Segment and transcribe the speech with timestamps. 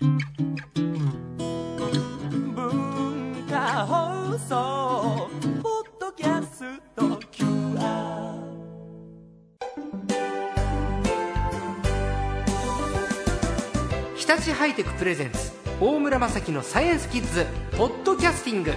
[0.00, 0.18] 文
[3.48, 5.30] 化放送
[5.62, 6.64] ポッドキャス
[6.96, 8.40] ト QR
[14.16, 18.72] 日立ハイテクプレゼンツ大村雅樹のサイエンスキッズポッドキャスティング。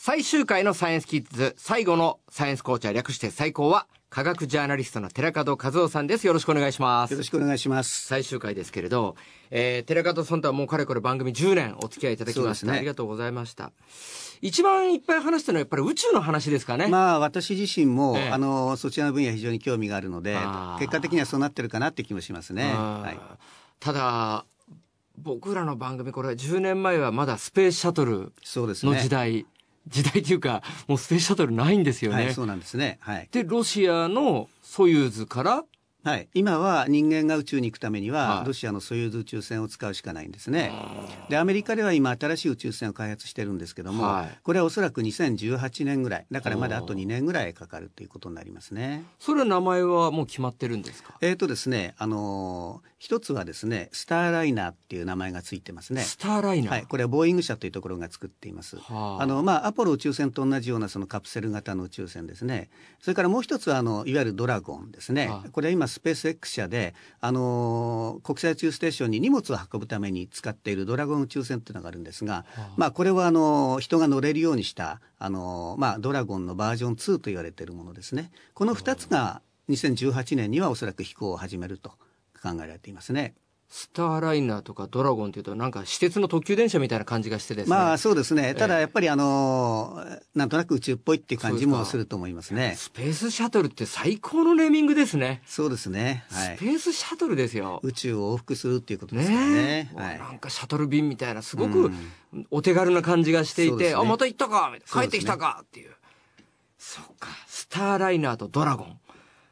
[0.00, 6.24] 最終回のサイエンスキッズ最後のサイエンスコーチャー略して最高は科学ジャーナリストの寺門和夫さんです。
[6.24, 7.10] よろしくお願いします。
[7.10, 8.06] よろしくお願いします。
[8.06, 9.16] 最終回ですけれど、
[9.50, 12.78] えー、寺門さんとはもうかれこれ番組10年お付き合いいただきました、ね。
[12.78, 13.72] ありがとうございました。
[14.40, 18.30] 一番いっぱい話したのはやっぱり宇宙の話ですかね、まあ私自身も、ええ。
[18.30, 20.36] あのそちらの分野非常に興味があるので
[20.78, 22.70] 結果的にはそうなってるかなって気もしますね。
[22.72, 23.18] うんはい、
[23.80, 24.44] ただ
[25.18, 29.00] 僕らの番組これ10年前はまだスペースシャトルのそうですね。
[29.00, 29.44] 時代、
[29.88, 32.98] 時代というかもうスペースシャトルないんですよね、はい、そうなんですね。
[33.00, 33.28] はい。
[33.30, 35.64] でロシアのソユーズから
[36.04, 40.72] はい、今は人間が宇宙に行くためには、はいロシアのソユーズ宇宙船を使うしかないんですね。
[41.28, 49.04] でアメリカでは今新しい宇宙船を開発してるんですけども、はいこれはおそらく2018年ぐらいだからまだあと2年ぐらいかかるということになりますね。
[49.18, 51.14] それは名前はもう決まってるんですか？
[51.20, 56.02] えーとですね、あのー一つはですねスターライナーっていう名前がついてますね。
[56.02, 58.76] スターライナー、はい、これはボーイング社というところが作っています。
[58.76, 62.70] はああのまあ、アポロ宇宙船と同じようなそのカプセル型の宇宙船ですね。
[63.00, 65.28] それからもう一つはあのいわゆるドラゴンですね。
[65.28, 72.46] はいこれは今スペース X 社であのー国際宇宙ステーションに荷物を運ぶために使っているドラゴン宇宙船というのがあるんですが、
[72.76, 78.30] まあこれはあのー人が乗れるようにしたあのーまあドラゴンのバージョン2と言われているものですね。
[78.54, 81.90] この二つが2018年にはおそらく飛行を始めると
[82.40, 83.34] 考えられていますね。
[83.70, 87.76] スターライナーとかドラゴンっていうとなんか私鉄の特急電車みたいな感じがしてですね。
[87.76, 88.54] まあそうですね。
[88.54, 88.64] たえ。
[88.64, 92.74] えだやっぱりあのーなんとなく宇宙っぽいっていう感じもすると思いますね。
[92.76, 96.24] スペースシャトルって最高のネーミングですね、そうですね。
[96.30, 96.56] はい。
[96.56, 97.80] スペースシャトルですよ。
[97.82, 99.36] 宇宙を往復するっていうことですね。
[99.36, 100.18] ね。、はい。
[100.18, 102.46] なんかシャトル便みたいなすごうくん。
[102.50, 104.00] お手軽な感じがしていて、そうですね。
[104.00, 105.90] あまた行ったか帰ってきたかっていう。
[106.78, 107.28] そうか。
[107.46, 108.98] スターライナーとドラゴン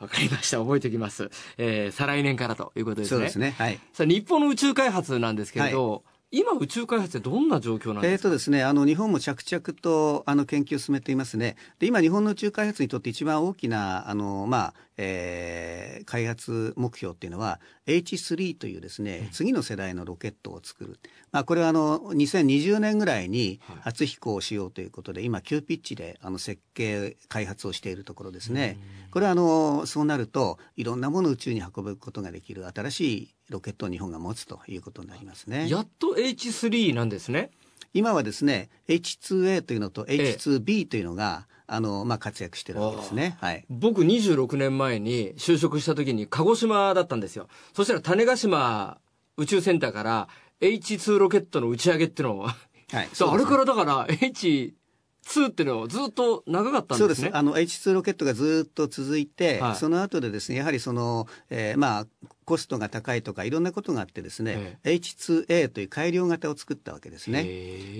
[0.00, 3.54] わかりました覚えておきます、えー、再来年からということですねそうですね。
[3.58, 3.78] はい。
[3.92, 6.02] さあ日本の宇宙開発なんですけれど、
[6.32, 11.56] 今宇宙開発ってどんな状況なんえーですか、とですね、あの日本も着々とあの研究を進めていますね。
[11.78, 20.98] で今日本の宇宙開発にとって一番大きなあのまあ、えー開発目標っていうのは H3 というですね、次の世代のロケットを作る。
[21.30, 28.78] まあこれはあの2020年ぐらいに初飛行をしようということで、今急ピッチであの設計開発をしているところですね。
[29.10, 35.68] これはあのそうなるといろんなものを宇宙に運ぶことができる新しいロケットを日本が持つということになりますね。
[35.68, 37.50] やっと H3 なんですね
[37.92, 43.36] 今はですね H2A というのと H2B というのが、あのまあ、活躍してるわけですね。
[43.40, 47.48] はい、僕26年前に就職した時に鹿児島だったんですよ。
[47.74, 48.98] そしたら種子島
[49.36, 50.28] 宇宙センターから
[50.60, 52.48] H2 ロケットの打ち上げってのを
[52.92, 54.72] はい、そ うあれからだから H2
[55.48, 59.76] っていうのはずっと長かったんそうでねですすあの H2 ロケットがずっと続いて、はい。
[59.76, 62.06] その後でですねやはりその、えーまあ
[62.50, 67.44] コストが高いとかいろんなことがあってですね、H2A という改良型を作ったわけですね。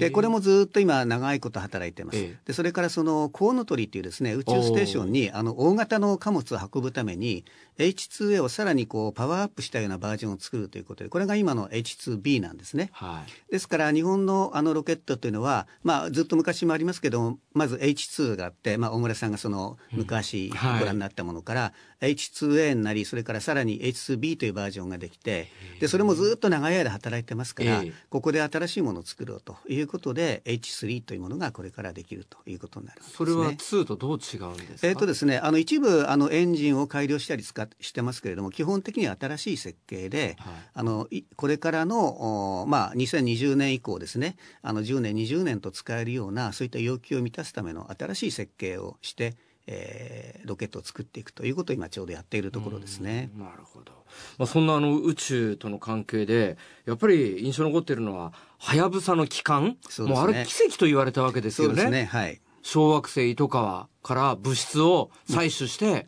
[0.00, 2.36] でこれもずっと今長いこと働いてます、ええ。
[2.46, 7.44] でそれからそのコウノトリっていうですね宇宙ステーションにあの大型の貨物を運ぶために
[7.76, 12.88] H2A をさらにこうパワーアップしたようなバージョンを作るということでこれが今の H2B なんですね。
[12.92, 13.52] はい。
[13.52, 20.78] ですから日本のあのロケットというのは、まあ、ずっと昔もありますけどもまず H2 があって、まあ、大村さんがその昔はい。
[20.78, 25.48] ご覧になったものから、H2A になりそれからさらに H2B というバージョンができて
[25.80, 27.92] でそれもずっと長い間働いてますから、ええ。
[28.08, 33.06] ここで新しいものを作ろうということで H3 というものがこれからできるということになるね。
[33.14, 34.88] それは2とどう違うんですか？
[34.88, 40.54] えーとですね、あの一部あのエンジンを改良したり使っしてますけれども基本的には新しい設計で、はい。
[40.74, 49.34] あのいこれからの、おまあ、2020年以降ですねあの10年20年と使えるようなそういった要求を満たすための新しい設計をして、
[49.70, 53.30] えーロケットを作っていくということを今ちょうどやっているところですね。
[53.36, 53.92] なるほど、
[54.38, 56.56] まあ、そんなあの宇宙との関係で
[56.86, 59.76] やっぱり印象に残っているのははやぶさの帰還、ね。
[60.06, 61.74] もうあれ奇跡と言われたわけですよね。
[61.74, 62.40] そうですねはい。
[62.62, 66.06] 小惑星糸川から物質を採取して、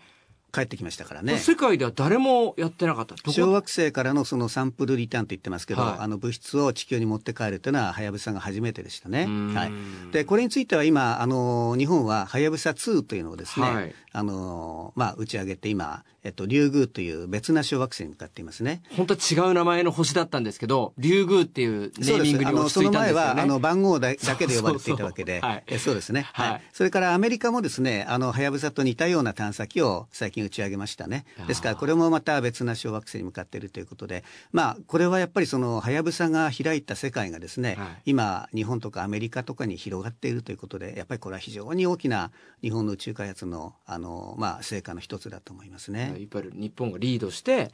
[0.53, 1.39] 帰ってきましたからね。
[1.39, 3.15] 世界では誰もやってなかった。
[3.31, 9.27] 小惑星からのそのサンプルリターンと言ってますけど、はい、あの物質を地球に持って帰るというのは、はやぶさが初めてでしたね。
[9.55, 9.73] はい。
[10.13, 18.83] で、これについては今、あの、日本ははやぶさ2というのをですね、はい、あの、まあ、打ち上げて今、えっと、リュウグウという別な小惑星に向かっていますね。
[18.97, 23.13] 本当は違う名前の星だったんですけど、リュウグウっていうネーミングに落ち着いたんですよね。
[23.13, 26.27] その前は、あの、番号だ だけで呼ばれていたわけで、そうそうはい、えそうですね。
[26.33, 26.63] はい。
[26.73, 31.25] それからアメリカもですね、あの、はやぶさと似たような探査機を最近打ち上げましたね。
[31.47, 42.31] ですからこれもまた別な小惑星に向かっているということで、まあ、これはやっぱりそのはやぶさが開いた世界がですね、はい、今日本とかアメリカとかに広がっているということでやっぱりこれは非常に大きな
[42.63, 44.00] 日本の宇宙開発のあの、
[44.39, 46.15] まあ、成果の一つだと思いますね。
[46.19, 47.71] やっぱり日本がリードして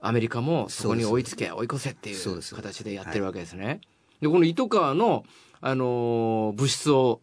[0.00, 3.66] アメリカもそこに追いつけ追い越せっていう形でやってるわけですね。
[3.66, 3.80] はい、
[4.22, 5.24] でこの糸川の、
[5.60, 7.22] あの物質を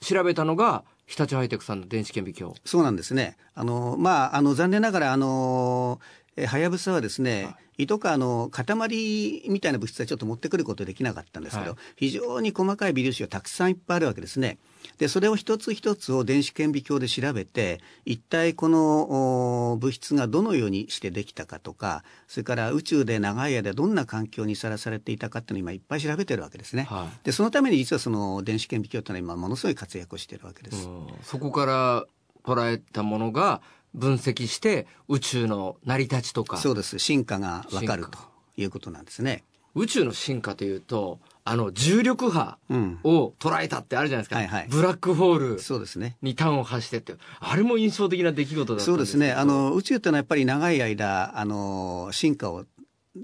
[0.00, 3.36] 調べたのが日立ハイテクさんの電子顕微鏡そうなんですね。
[3.54, 6.00] あの、まあ、あの、残念ながら、あの、
[6.36, 14.58] はやぶさはですね、はい、胃とかあの塊みたいな物質はちょっと持ってくることできなかったんですけど、はい、非常に細かい微粒子がたくさんいっぱいあるわけですね。
[14.98, 26.84] でそれを一つ一つを電子顕微鏡で調べて一体この物質がどのようにしてできたかとかそれから宇宙で長い間どんな環境にさらされていたかっていうのを今いっぱい調べてるわけですね。
[26.84, 30.88] はい、でそのために実はその電子顕微鏡というのは今ものすごい活躍をしているわけです。
[31.22, 32.06] そこから
[32.42, 33.60] 捉えたものが
[33.94, 36.56] 分析して宇宙の成り立ちとか。
[36.56, 36.98] そうです。
[36.98, 38.18] 進化がわかると
[38.56, 39.44] いうことなんですね。
[39.74, 42.58] 宇宙の進化というとあの重力波
[43.04, 46.16] を捉えたってあるじゃないですか、うんはいはい、ブラックホールそうですね。
[46.22, 47.14] に端を発してって。
[47.38, 49.32] あれも印象的な出来事だったそうですね。
[49.32, 52.64] あの宇宙ってのはやっぱり長い間あの進化を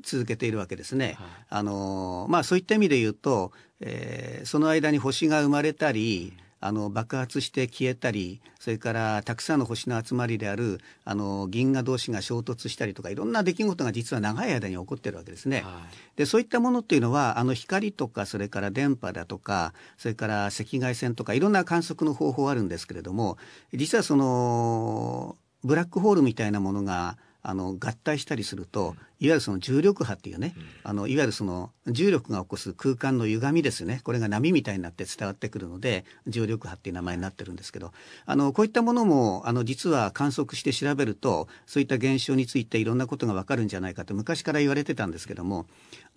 [0.03, 1.17] 続けているわけですね。
[1.19, 15.63] はい、あのまあそういった意味で言うと、えー、その間に星が生まれたり、うんあの爆発して消えたりそれからたくさんの星の集まりであるあの銀河同士が衝突したりとかいろんな出来事が実は長い間に起こってるわけですね。
[15.63, 15.83] は
[16.15, 23.37] い、でそういったものっていうのはあの光とかそれから電波だとかそれから赤外線とかいろんな観測の方法あるんですけれども
[23.73, 27.19] 実はそのブラックホールみたいなものが
[27.49, 34.01] あの合体したりすると、いわゆるその重力波っていうね、あのいわゆるその重力が起こす空間の歪みですね。
[34.03, 37.93] これが波みたいになって伝わってくるので重力波っていう名前になってるんですけど。
[38.25, 45.67] あのこういったものもあの実は観測して調べるとそういった現象についていろんなことが分かるんじゃないかと昔から言われてたんですけども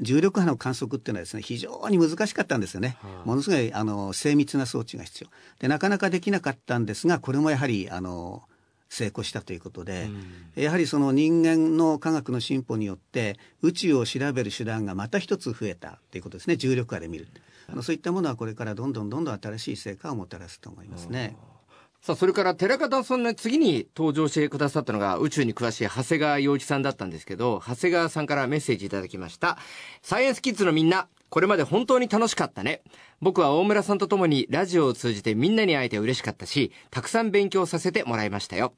[0.01, 5.29] 重力波の観測っていうのはですね非常に難しかったんですよね、ものすごいあの精密な装置が必要。
[5.59, 8.43] でなかなかできなかったんですがこれもやはりあの
[8.89, 10.09] 成功したということで、
[10.55, 16.57] うん、やはりその人間の科学の進歩によって宇宙を調べる手段がまた一つ増えたということですね。
[16.57, 17.27] 重力波で見る。
[17.67, 21.37] あのそういったものはこれからどんどんどんどん新しい成果をもたらすと思いますね。
[22.01, 29.57] さあ、それから寺方さんの次に登場してくださったのが宇宙に詳しい長谷川洋一さんだったんですけど、長谷川さんからメッセージいただきました。
[30.01, 32.81] サイエンスキッズのみんな、これまで本当に楽しかったね。
[33.21, 38.73] 僕は大村さんと共にラジオを通じてみんなに会えて嬉しかったし、たくさん勉強させてもらいましたよ。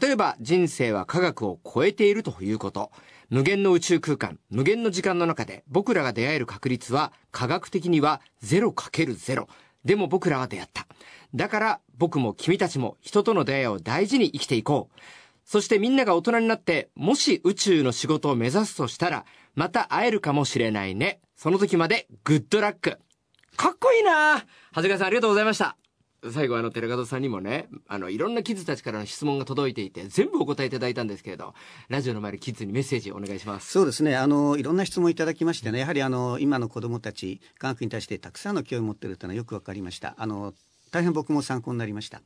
[0.00, 2.90] 例えば人生は科学を超えているということ。
[3.30, 9.46] 無限の宇宙空間、無限の時間の中で僕らが出会える確率は科学的には 0×0。
[9.84, 10.86] でも僕らは出会った。
[11.34, 15.00] だから僕も君たちも人との出会いを大事に生きていこう。
[15.44, 19.24] そしてみんなが大人になって、もし宇宙の仕事を目指すとしたら、
[19.54, 21.20] また会えるかもしれないね。
[21.38, 22.98] その時までグッドラック。
[23.56, 24.38] かっこいいな。
[24.38, 24.44] 長
[24.74, 25.76] 谷川さんありがとうございました。
[26.32, 31.54] 最後あの寺門さんにもねあのいろんなキッズたちからの質問が届いていて全部お答えいただいたんですけれど
[31.88, 33.70] ラジオの前のキッズにメッセージお願いします。
[33.70, 34.16] そうですね。
[34.16, 40.16] あのいろんな質問いただきましてねやはりあの今の子どもたち科学に対してたくさんの興味を持っているというのはよく分かりました。
[40.18, 40.54] あの
[40.90, 42.20] 大変僕も参考になりました。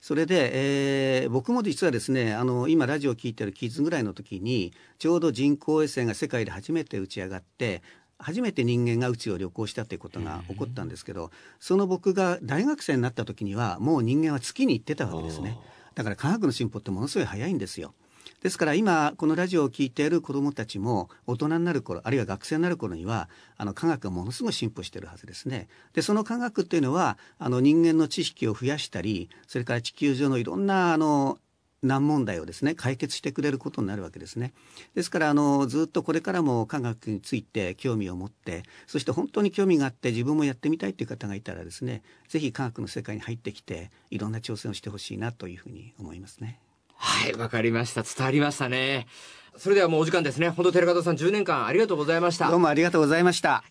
[0.00, 7.82] それで、えー、僕も実はですねあの今ラジオを聴いてるキッズぐらいの時にちょうど人工衛星が世界で初めて打ち上がって
[8.18, 11.30] 初めて人間が宇宙を旅行したということが起こったんですけど
[11.60, 15.58] その僕が大学生になった時にはもう人間は月に行ってたわけですね。
[15.94, 17.94] だから科学の進歩ってものすごい早いんですよ。
[18.42, 25.68] ですから今このラジオを聴いている子どもたちも大人になる頃あるいは学生になる頃にはあの科学がものすごい進歩しているはずですね。
[25.94, 31.38] でその科学っていうのはあの人間の知識を増やしたりそれから地球上のいろんなあの
[31.82, 34.52] 難問題をですね解決してくれることになるわけですね。
[34.94, 46.60] ですからあのずっとこれからも科学について興味を持ってそして本当に興味があって自分もやってみたいという方がいたらですねぜひ科学の世界に入ってきていろんな挑戦をしてほしいなというふうに思いますね。
[46.98, 49.06] はいわかりました伝わりましたね。
[49.58, 50.50] それではもうお時間ですね。
[50.50, 52.50] 本当寺門さん10年間ありがとうございました。
[52.50, 53.64] どうもありがとうございました。